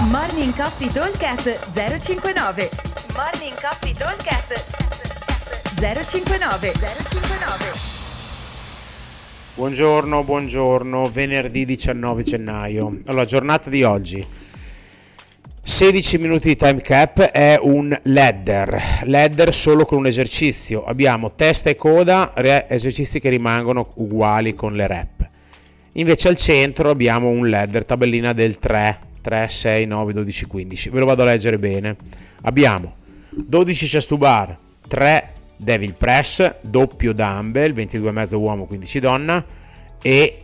Morning 0.00 0.54
Coffee 0.54 0.92
Talkcast 0.92 1.72
059 1.72 2.70
Morning 3.16 3.54
Coffee 3.60 3.92
Talkcast 3.92 4.64
059 5.74 6.72
059 6.72 7.72
Buongiorno, 9.56 10.22
buongiorno, 10.22 11.10
venerdì 11.10 11.64
19 11.64 12.22
gennaio. 12.22 12.96
Allora, 13.06 13.24
giornata 13.24 13.68
di 13.70 13.82
oggi. 13.82 14.24
16 15.64 16.18
minuti 16.18 16.46
di 16.46 16.56
time 16.56 16.80
cap 16.80 17.20
è 17.20 17.58
un 17.60 17.94
ladder, 18.04 19.02
ladder 19.02 19.52
solo 19.52 19.84
con 19.84 19.98
un 19.98 20.06
esercizio. 20.06 20.84
Abbiamo 20.84 21.34
testa 21.34 21.70
e 21.70 21.74
coda, 21.74 22.32
esercizi 22.68 23.18
che 23.18 23.30
rimangono 23.30 23.90
uguali 23.96 24.54
con 24.54 24.74
le 24.74 24.86
rep. 24.86 25.28
Invece 25.94 26.28
al 26.28 26.36
centro 26.36 26.88
abbiamo 26.88 27.28
un 27.28 27.50
ladder, 27.50 27.84
tabellina 27.84 28.32
del 28.32 28.60
3, 28.60 29.06
3, 29.28 29.48
6, 29.48 29.84
9, 29.84 30.12
12, 30.14 30.46
15. 30.46 30.88
Ve 30.88 30.98
lo 30.98 31.04
vado 31.04 31.22
a 31.22 31.26
leggere 31.26 31.58
bene. 31.58 31.96
Abbiamo 32.42 32.96
12 33.30 33.86
chest 33.86 34.08
to 34.08 34.16
bar, 34.16 34.56
3 34.88 35.32
devil 35.56 35.94
press, 35.94 36.54
doppio 36.62 37.12
dumbbell, 37.12 37.72
22,5 37.72 38.34
uomo, 38.36 38.64
15 38.64 39.00
donna 39.00 39.44
e 40.00 40.38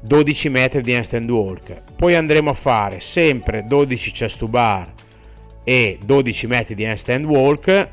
12 0.00 0.48
metri 0.50 0.82
di 0.82 0.92
handstand 0.92 1.30
walk. 1.30 1.82
Poi 1.96 2.14
andremo 2.14 2.50
a 2.50 2.54
fare 2.54 3.00
sempre 3.00 3.64
12 3.66 4.10
chest 4.10 4.38
to 4.40 4.48
bar 4.48 4.92
e 5.64 5.98
12 6.04 6.46
metri 6.46 6.74
di 6.74 6.84
handstand 6.84 7.24
walk 7.24 7.88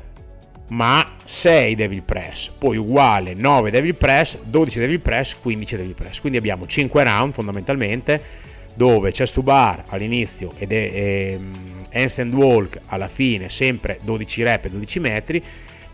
ma 0.68 1.14
6 1.24 1.74
devil 1.74 2.02
press, 2.02 2.48
poi 2.48 2.76
uguale 2.76 3.34
9 3.34 3.70
devil 3.70 3.94
press, 3.94 4.38
12 4.42 4.78
devil 4.78 5.00
press, 5.00 5.38
15 5.38 5.76
devil 5.76 5.94
press. 5.94 6.20
Quindi 6.20 6.38
abbiamo 6.38 6.66
5 6.66 7.02
round 7.02 7.32
fondamentalmente 7.32 8.50
dove 8.74 9.10
chest 9.10 9.34
to 9.34 9.42
bar 9.42 9.84
all'inizio 9.88 10.52
ed 10.56 10.72
è 10.72 10.90
ehm, 10.92 11.52
handstand 11.92 12.32
walk 12.34 12.80
alla 12.86 13.08
fine 13.08 13.48
sempre 13.48 13.98
12 14.02 14.42
rep 14.42 14.64
e 14.64 14.70
12 14.70 15.00
metri 15.00 15.42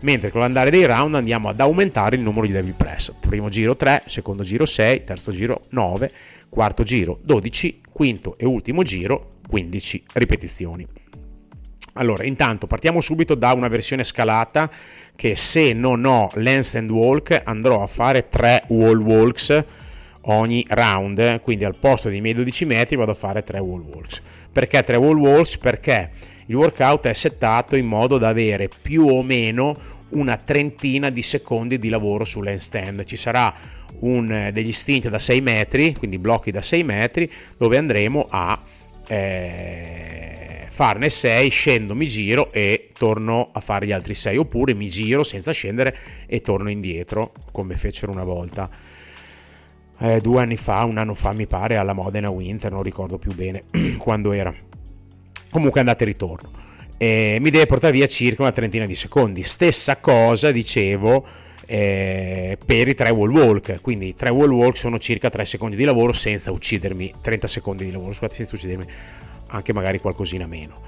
mentre 0.01 0.29
con 0.29 0.41
l'andare 0.41 0.69
dei 0.69 0.85
round 0.85 1.15
andiamo 1.15 1.49
ad 1.49 1.59
aumentare 1.59 2.15
il 2.15 2.21
numero 2.21 2.45
di 2.45 2.53
devil 2.53 2.73
press. 2.73 3.13
Primo 3.19 3.49
giro 3.49 3.75
3, 3.75 4.03
secondo 4.05 4.43
giro 4.43 4.65
6, 4.65 5.03
terzo 5.03 5.31
giro 5.31 5.63
9, 5.71 6.11
quarto 6.49 6.83
giro 6.83 7.19
12, 7.23 7.81
quinto 7.91 8.37
e 8.37 8.45
ultimo 8.45 8.83
giro 8.83 9.39
15 9.47 10.03
ripetizioni. 10.13 10.87
Allora, 11.93 12.23
intanto 12.23 12.67
partiamo 12.67 13.01
subito 13.01 13.35
da 13.35 13.51
una 13.53 13.67
versione 13.67 14.03
scalata 14.03 14.69
che 15.15 15.35
se 15.35 15.73
non 15.73 16.05
ho 16.05 16.29
lens 16.35 16.75
and 16.75 16.89
walk 16.89 17.41
andrò 17.43 17.81
a 17.81 17.87
fare 17.87 18.29
3 18.29 18.65
wall 18.69 18.99
walks 19.01 19.65
ogni 20.29 20.63
round, 20.67 21.41
quindi 21.41 21.65
al 21.65 21.77
posto 21.79 22.09
dei 22.09 22.21
miei 22.21 22.35
12 22.35 22.65
metri 22.65 22.95
vado 22.95 23.11
a 23.11 23.15
fare 23.15 23.43
3 23.43 23.59
wall 23.59 23.81
walks. 23.81 24.21
Perché 24.51 24.83
3 24.83 24.97
wall 24.97 25.17
walks? 25.17 25.57
Perché 25.57 26.09
il 26.47 26.55
workout 26.55 27.07
è 27.07 27.13
settato 27.13 27.75
in 27.75 27.85
modo 27.85 28.17
da 28.17 28.29
avere 28.29 28.69
più 28.81 29.07
o 29.07 29.23
meno 29.23 29.75
una 30.09 30.37
trentina 30.37 31.09
di 31.09 31.21
secondi 31.21 31.77
di 31.77 31.89
lavoro 31.89 32.25
sull'handstand. 32.25 33.03
Ci 33.05 33.17
sarà 33.17 33.53
un, 33.99 34.49
degli 34.51 34.71
stint 34.71 35.09
da 35.09 35.19
6 35.19 35.41
metri, 35.41 35.93
quindi 35.95 36.17
blocchi 36.17 36.51
da 36.51 36.61
6 36.61 36.83
metri, 36.83 37.31
dove 37.57 37.77
andremo 37.77 38.27
a 38.29 38.59
eh, 39.07 40.65
farne 40.69 41.09
6, 41.09 41.49
scendo, 41.49 41.95
mi 41.95 42.07
giro 42.07 42.51
e 42.51 42.89
torno 42.97 43.49
a 43.51 43.59
fare 43.59 43.85
gli 43.85 43.91
altri 43.91 44.13
6, 44.13 44.37
oppure 44.37 44.73
mi 44.73 44.89
giro 44.89 45.23
senza 45.23 45.51
scendere 45.51 45.95
e 46.25 46.39
torno 46.41 46.69
indietro, 46.69 47.33
come 47.51 47.75
fecero 47.75 48.11
una 48.11 48.23
volta. 48.23 48.69
Eh, 50.01 50.21
due 50.21 50.41
anni 50.41 50.55
fa, 50.55 50.85
un 50.85 50.97
anno 50.97 51.13
fa 51.13 51.33
mi 51.33 51.45
pare, 51.45 51.75
alla 51.75 51.93
Modena 51.93 52.29
Winter, 52.29 52.71
non 52.71 52.83
ricordo 52.83 53.17
più 53.17 53.33
bene 53.33 53.63
quando 53.99 54.31
era. 54.31 54.53
Comunque 55.49 55.79
andate 55.79 56.03
e 56.03 56.07
ritorno. 56.07 56.51
E 56.97 57.37
mi 57.41 57.49
deve 57.49 57.65
portare 57.65 57.93
via 57.93 58.07
circa 58.07 58.43
una 58.43 58.51
trentina 58.51 58.85
di 58.85 58.95
secondi. 58.95 59.43
Stessa 59.43 59.97
cosa, 59.97 60.51
dicevo, 60.51 61.25
eh, 61.65 62.57
per 62.65 62.87
i 62.87 62.93
tre 62.95 63.11
wall 63.11 63.31
walk. 63.31 63.79
Quindi 63.81 64.07
i 64.07 64.15
tre 64.15 64.29
wall 64.29 64.51
walk 64.51 64.75
sono 64.75 64.97
circa 64.97 65.29
3 65.29 65.45
secondi 65.45 65.75
di 65.75 65.83
lavoro 65.83 66.13
senza 66.13 66.51
uccidermi, 66.51 67.13
30 67.21 67.47
secondi 67.47 67.85
di 67.85 67.91
lavoro, 67.91 68.11
scusate, 68.11 68.33
senza 68.33 68.55
uccidermi, 68.55 68.85
anche 69.49 69.73
magari 69.73 69.99
qualcosina 69.99 70.47
meno. 70.47 70.81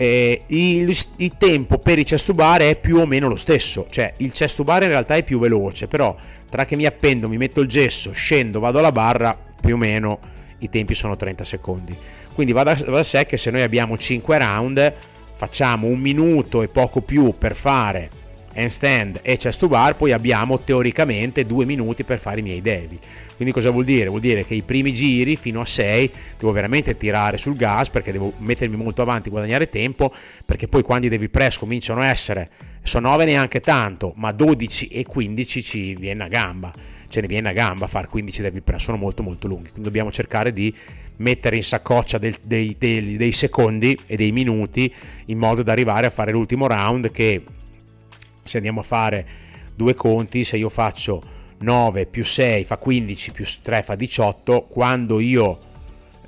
Eh, 0.00 0.44
il, 0.46 0.96
il, 1.16 1.32
tempo 1.36 1.76
per 1.76 1.98
i 1.98 2.04
chest 2.04 2.28
to 2.28 2.32
bar 2.32 2.62
è 2.62 2.74
più 2.76 2.96
o 2.96 3.04
meno 3.04 3.28
lo 3.28 3.36
stesso, 3.36 3.86
cioè 3.90 4.10
il 4.16 4.32
bar 4.64 4.84
in 4.84 4.88
realtà 4.88 5.14
è 5.16 5.22
più 5.22 5.38
veloce, 5.38 5.88
però 5.88 6.16
tra 6.48 6.64
che 6.64 6.74
mi 6.74 6.86
appendo, 6.86 7.28
mi 7.28 7.36
metto 7.36 7.60
il 7.60 7.68
gesso, 7.68 8.10
scendo, 8.12 8.60
vado 8.60 8.78
alla 8.78 8.92
barra, 8.92 9.38
più 9.60 9.74
o 9.74 9.76
meno 9.76 10.18
i 10.60 10.70
tempi 10.70 10.94
sono 10.94 11.16
30 11.16 11.44
secondi. 11.44 11.94
Quindi 12.32 12.54
va 12.54 12.62
da, 12.62 12.74
va 12.86 12.92
da 12.92 13.02
sé 13.02 13.26
che 13.26 13.36
se 13.36 13.50
noi 13.50 13.60
abbiamo 13.60 13.98
5 13.98 14.38
round, 14.38 14.94
facciamo 15.36 15.86
un 15.86 15.98
minuto 15.98 16.62
e 16.62 16.68
poco 16.68 17.02
più 17.02 17.34
per 17.36 17.54
fare 17.54 18.08
handstand 18.60 19.20
e 19.22 19.36
chest 19.36 19.58
to 19.58 19.68
bar, 19.68 19.96
poi 19.96 20.12
abbiamo 20.12 20.60
teoricamente 20.60 21.44
due 21.44 21.64
minuti 21.64 22.04
per 22.04 22.18
fare 22.18 22.40
i 22.40 22.42
miei 22.42 22.60
devi. 22.60 22.98
Quindi 23.36 23.52
cosa 23.52 23.70
vuol 23.70 23.84
dire? 23.84 24.08
Vuol 24.08 24.20
dire 24.20 24.44
che 24.44 24.54
i 24.54 24.62
primi 24.62 24.92
giri 24.92 25.36
fino 25.36 25.60
a 25.60 25.66
6 25.66 26.10
devo 26.38 26.52
veramente 26.52 26.96
tirare 26.96 27.38
sul 27.38 27.56
gas 27.56 27.90
perché 27.90 28.12
devo 28.12 28.32
mettermi 28.38 28.76
molto 28.76 29.02
avanti, 29.02 29.30
guadagnare 29.30 29.68
tempo, 29.68 30.12
perché 30.44 30.68
poi 30.68 30.82
quando 30.82 31.06
i 31.06 31.08
devi 31.08 31.28
press 31.28 31.56
cominciano 31.56 32.00
a 32.02 32.06
essere, 32.06 32.50
sono 32.82 33.08
9 33.08 33.24
neanche 33.24 33.60
tanto, 33.60 34.12
ma 34.16 34.32
12 34.32 34.88
e 34.88 35.04
15 35.04 35.62
ci 35.62 35.94
viene 35.94 36.24
a 36.24 36.28
gamba. 36.28 36.72
Ce 37.08 37.20
ne 37.20 37.26
viene 37.26 37.48
a 37.48 37.52
gamba 37.52 37.86
a 37.86 37.88
fare 37.88 38.06
15 38.06 38.42
devi 38.42 38.60
press, 38.60 38.84
sono 38.84 38.96
molto 38.96 39.22
molto 39.22 39.48
lunghi, 39.48 39.70
quindi 39.70 39.82
dobbiamo 39.82 40.12
cercare 40.12 40.52
di 40.52 40.72
mettere 41.16 41.56
in 41.56 41.62
saccoccia 41.62 42.18
del, 42.18 42.36
dei, 42.42 42.76
dei, 42.78 43.16
dei 43.16 43.32
secondi 43.32 43.98
e 44.06 44.16
dei 44.16 44.32
minuti 44.32 44.92
in 45.26 45.38
modo 45.38 45.62
da 45.62 45.72
arrivare 45.72 46.06
a 46.06 46.10
fare 46.10 46.32
l'ultimo 46.32 46.66
round 46.66 47.10
che 47.10 47.42
se 48.42 48.56
andiamo 48.56 48.80
a 48.80 48.84
fare 48.84 49.26
due 49.74 49.94
conti, 49.94 50.44
se 50.44 50.56
io 50.56 50.68
faccio 50.68 51.22
9 51.58 52.06
più 52.06 52.24
6 52.24 52.64
fa 52.64 52.76
15 52.76 53.32
più 53.32 53.44
3 53.62 53.82
fa 53.82 53.94
18, 53.94 54.66
quando 54.68 55.20
io 55.20 55.58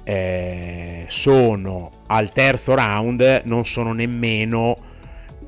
eh, 0.05 1.05
sono 1.09 1.91
al 2.09 2.33
terzo 2.33 2.75
round 2.75 3.43
non 3.45 3.65
sono 3.65 3.93
nemmeno 3.93 4.77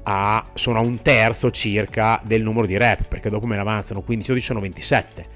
a, 0.04 0.44
sono 0.54 0.78
a 0.78 0.82
un 0.82 1.00
terzo 1.02 1.50
circa 1.50 2.20
del 2.24 2.42
numero 2.42 2.66
di 2.66 2.76
rep, 2.76 3.04
perché 3.08 3.30
dopo 3.30 3.46
me 3.46 3.56
ne 3.56 3.62
avanzano 3.62 4.02
15 4.02 4.28
12 4.28 4.46
sono 4.46 4.60
27, 4.60 5.26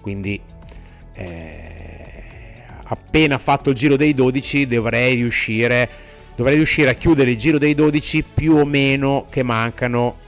quindi 0.00 0.40
eh, 1.14 1.66
appena 2.84 3.38
fatto 3.38 3.70
il 3.70 3.76
giro 3.76 3.96
dei 3.96 4.14
12 4.14 4.66
dovrei 4.66 5.14
riuscire, 5.16 5.88
dovrei 6.36 6.56
riuscire 6.56 6.90
a 6.90 6.94
chiudere 6.94 7.30
il 7.30 7.36
giro 7.36 7.58
dei 7.58 7.74
12 7.74 8.24
più 8.34 8.56
o 8.56 8.64
meno 8.64 9.26
che 9.30 9.42
mancano 9.42 10.24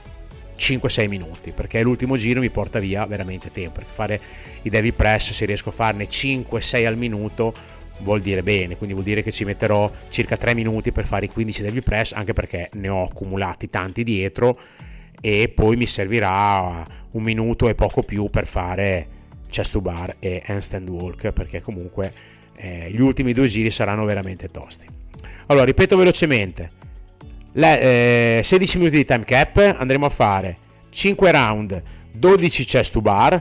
5-6 0.59 1.07
minuti 1.07 1.51
perché 1.51 1.81
l'ultimo 1.81 2.17
giro 2.17 2.41
mi 2.41 2.49
porta 2.49 2.79
via 2.79 3.05
veramente 3.05 3.51
tempo 3.51 3.79
perché 3.79 3.91
fare 3.91 4.21
i 4.63 4.69
Devil 4.69 4.93
Press 4.93 5.31
se 5.31 5.45
riesco 5.45 5.69
a 5.69 5.71
farne 5.71 6.07
5-6 6.07 6.85
al 6.85 6.97
minuto 6.97 7.53
vuol 7.99 8.21
dire 8.21 8.43
bene 8.43 8.75
quindi 8.75 8.93
vuol 8.93 9.05
dire 9.05 9.23
che 9.23 9.31
ci 9.31 9.45
metterò 9.45 9.89
circa 10.09 10.37
3 10.37 10.53
minuti 10.53 10.91
per 10.91 11.05
fare 11.05 11.25
i 11.25 11.29
15 11.29 11.63
Devil 11.63 11.83
Press 11.83 12.11
anche 12.11 12.33
perché 12.33 12.69
ne 12.73 12.89
ho 12.89 13.03
accumulati 13.03 13.69
tanti 13.69 14.03
dietro 14.03 14.59
e 15.21 15.51
poi 15.53 15.75
mi 15.75 15.85
servirà 15.85 16.83
un 17.11 17.23
minuto 17.23 17.67
e 17.69 17.75
poco 17.75 18.03
più 18.03 18.25
per 18.25 18.45
fare 18.45 19.07
chest 19.49 19.73
to 19.73 19.81
bar 19.81 20.15
e 20.19 20.41
handstand 20.45 20.87
walk 20.89 21.31
perché 21.31 21.61
comunque 21.61 22.13
eh, 22.55 22.89
gli 22.91 23.01
ultimi 23.01 23.33
due 23.33 23.47
giri 23.47 23.71
saranno 23.71 24.05
veramente 24.05 24.49
tosti. 24.49 24.87
Allora 25.47 25.65
ripeto 25.65 25.97
velocemente 25.97 26.71
le, 27.53 28.39
eh, 28.39 28.41
16 28.43 28.77
minuti 28.77 28.97
di 28.97 29.05
time 29.05 29.23
cap, 29.23 29.75
andremo 29.77 30.05
a 30.05 30.09
fare 30.09 30.55
5 30.89 31.31
round, 31.31 31.81
12 32.13 32.65
chest 32.65 32.93
to 32.93 33.01
bar, 33.01 33.39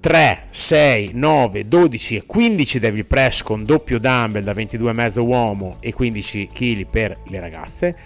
3, 0.00 0.42
6, 0.50 1.10
9, 1.14 1.68
12 1.68 2.16
e 2.16 2.26
15 2.26 2.78
devil 2.78 3.06
press 3.06 3.42
con 3.42 3.64
doppio 3.64 3.98
dumbbell 3.98 4.44
da 4.44 4.52
22,5 4.52 5.20
uomo 5.20 5.76
e 5.80 5.92
15 5.92 6.48
kg 6.52 6.86
per 6.86 7.16
le 7.26 7.40
ragazze, 7.40 7.96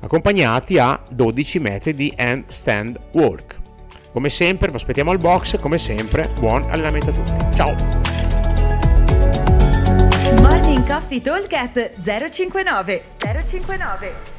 accompagnati 0.00 0.78
a 0.78 1.00
12 1.10 1.58
metri 1.58 1.94
di 1.94 2.12
handstand 2.16 2.98
walk. 3.12 3.60
Come 4.12 4.30
sempre, 4.30 4.70
vi 4.70 4.76
aspettiamo 4.76 5.10
al 5.10 5.18
box, 5.18 5.58
come 5.58 5.76
sempre, 5.76 6.28
buon 6.38 6.62
allenamento 6.70 7.10
a 7.10 7.12
tutti. 7.12 7.32
Ciao! 7.56 7.74
Morning 10.42 10.86
Coffee 10.86 11.20
Talk 11.20 11.50
059 12.00 13.02
059 13.18 14.33